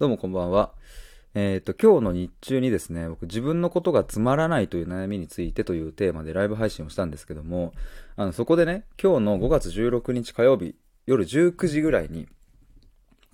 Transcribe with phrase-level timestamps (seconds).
[0.00, 0.72] どうもこんばんは。
[1.34, 7.72] えっ、と、今日の日中にですね、僕自分のことがつまらないという悩みについてというテーマでライブ配信をしたんですけども、
[8.16, 10.74] あの、そこでね、今日の5月16日火曜日、
[11.06, 12.26] 夜19時ぐらいに、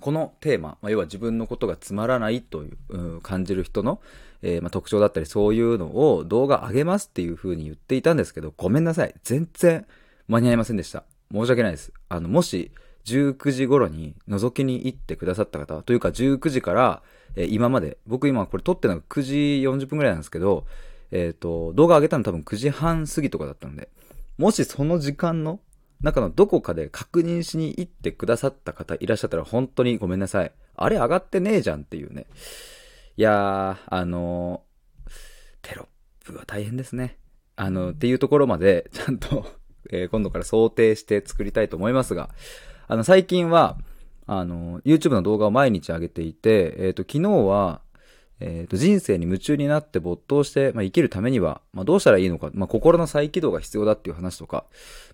[0.01, 4.03] このテーマ、まあ、要は自分のことがつまらないという、うん感じる人の、
[4.43, 9.15] えーまあ、特徴だったりそういうのを動画上げますっていう風に言っていたんですけど、ごめんなさい。
[9.25, 9.87] 全然
[10.29, 11.05] 間に合いませんでした。
[11.33, 11.91] 申し訳ないです。
[12.11, 12.71] あの、もし、
[13.05, 17.03] 19時頃に覗きに行ってくださった方、というか19時から、
[17.37, 20.67] えー今まで、僕今これ撮ってるのが9時40分ぐらいなんですけど、
[21.13, 23.89] えっ、と、動画上げたの多分9時半過ぎとかだったので、
[24.39, 25.61] もしその時間の
[26.01, 30.53] 中のどこかで確認しに行ってくださった方いらっしゃったら本当にごめんなさい。
[30.77, 32.27] あれ上がってねえじゃんっていうね。
[33.17, 34.71] いやー、あのー
[35.63, 35.89] テロ
[36.23, 37.19] ップは大変ですね。
[37.57, 39.47] あの、っていうところまでちゃんと、
[39.91, 42.31] え今度から想定して作りたいと思いますが、
[42.91, 43.79] あの、最近は、
[44.27, 47.83] あの、YouTube の動画を毎日上げていて、えっ、と、昨日は、
[48.41, 54.65] えっ、と、人生に夢中になって没頭して、まあ、生きるためには、まあ、どうしたらいいのか、まあ、心の再起動が必要だっていう話とか、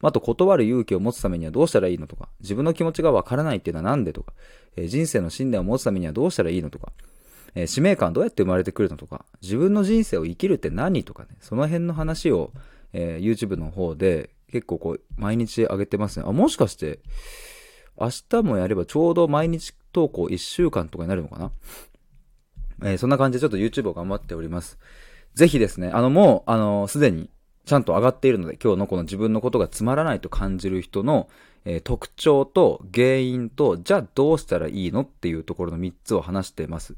[0.01, 4.33] まあ、あと、断る勇気を持つためにはどうしたらいいのとか、自分の気持ちがわからないっていうのはなんでとか、
[4.77, 6.93] えー人生の信念を持つためにはどうしたらいいのとか、
[7.55, 12.53] えー使命感どうやって生まれてくるのとか、自分の人生を生きるって何とかね、その辺の話を、
[12.95, 16.25] えー YouTube の方で結構こう、毎日上げてますね。
[16.27, 17.01] あ、もしかして、
[17.99, 21.51] 明日もやればちょうど毎日投稿1週間とかになるのかな？
[22.85, 24.79] えーそんな感じでちょっと YouTube を頑張っております。
[25.35, 27.31] ぜひですね、あのもう、あの、すでに
[27.65, 31.29] ちゃんと上がっているので、今日のこの自分のことがつまらないと感じる人の、
[31.65, 36.97] えー特徴と原因と、じゃあどうしたらいいのっていうところの3つを話しています。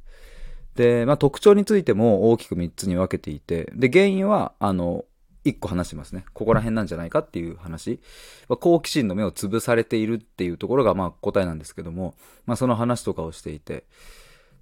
[0.74, 5.04] で、まあ特徴についても大きく3つに分けていて、で、原因は、あの、
[5.48, 6.24] 1個話してますね。
[6.34, 8.00] ここら辺なんじゃないかっていう話。
[8.48, 12.14] まあ好奇心の目を潰されているっていうところが、まあ答えなんですけども、
[12.46, 13.84] まあその話とかをしていて、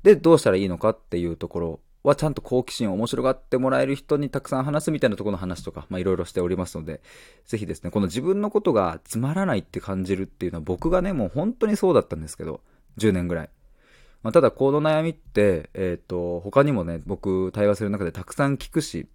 [0.03, 7.01] で、どうしたらいいのかっていうところは、ちゃんと好奇心を面白がってもらえる人にたくさん話すみたいなところの話とか、まあいろいろしておりますので、
[7.47, 12.61] ぜひですね、この自分のことがつまらないって感じるっていうのは僕がね、もう本当にそうだったんですけど、
[12.99, 13.51] 10年ぐらい。
[14.23, 19.07] まあ、ただ、この悩みって、えっ、と、他にもね、僕、対話する中でたくさん聞くし、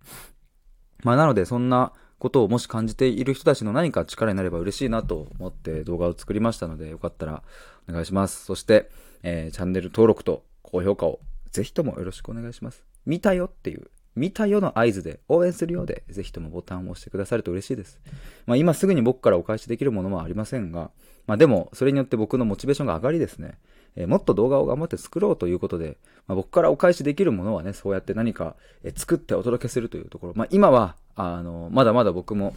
[1.04, 7.44] まあ、なので、そんなことをもし感じている人たちの何か力になれば嬉しいなと思って動画を作りましたので、よかったら
[7.90, 8.46] お願いします。
[8.46, 8.90] そして、
[9.24, 11.20] えーチャンネル登録と高評価を
[11.52, 12.84] ぜひともよろしくお願いします。
[13.06, 18.00] 見たよっていう、見たよの合図で応援するようで、ぜひともボタンを押してくださると嬉しいです。
[18.46, 20.92] まあ、今すぐに僕からお返しできるものもありませんが、
[21.28, 23.58] まあ、でも、それによって僕のモチベーションが上がりですね、
[23.96, 30.34] えーもっと動画を頑張って作ろうということで、まあ、僕からお返しできるものはね、そうやって何か、え作ってお届けするというところ。
[30.36, 32.54] まあ、今は、あの、まだまだ僕も、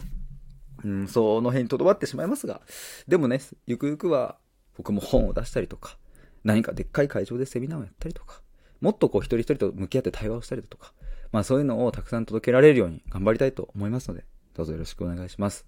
[0.84, 2.60] うん、その辺にとどまってしまいますが、
[3.08, 4.36] でもね、ゆくゆくは
[4.76, 5.96] 僕も本を出したりとか、
[6.44, 8.42] 何かでっかい会場でセミナーをやったりとか、
[8.80, 10.92] もっとこう一人一人と向き合って対話をしたりだとか、
[11.34, 14.24] まあそういうのをたくさん届けられるように頑張りたいと思いますので、
[14.54, 15.66] どうぞよろしくお願いします。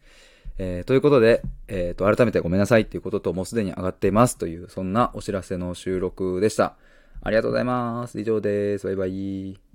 [0.58, 6.76] えー、ということで、えっ、と、改めてごめんなさいっていうことと、もうすでに上がっていますという、そんなお知らせの収録でした。
[7.20, 8.20] ありがとうございます。
[8.20, 8.86] 以上です。
[8.86, 9.65] バイバイ。